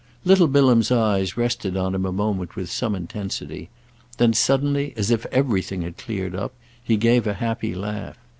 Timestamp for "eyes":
0.89-1.37